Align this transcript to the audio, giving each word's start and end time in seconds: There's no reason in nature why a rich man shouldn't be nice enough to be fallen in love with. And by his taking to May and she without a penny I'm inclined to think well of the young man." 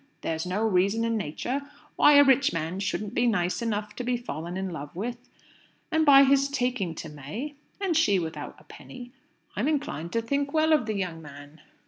There's 0.21 0.47
no 0.47 0.63
reason 0.63 1.03
in 1.05 1.15
nature 1.15 1.61
why 1.95 2.13
a 2.13 2.23
rich 2.23 2.51
man 2.51 2.79
shouldn't 2.79 3.13
be 3.13 3.27
nice 3.27 3.61
enough 3.61 3.95
to 3.97 4.03
be 4.03 4.17
fallen 4.17 4.57
in 4.57 4.71
love 4.71 4.95
with. 4.95 5.29
And 5.91 6.07
by 6.07 6.23
his 6.23 6.49
taking 6.49 6.95
to 6.95 7.09
May 7.09 7.53
and 7.79 7.95
she 7.95 8.17
without 8.17 8.55
a 8.57 8.63
penny 8.63 9.11
I'm 9.55 9.67
inclined 9.67 10.11
to 10.13 10.21
think 10.23 10.53
well 10.53 10.73
of 10.73 10.87
the 10.87 10.95
young 10.95 11.21
man." 11.21 11.61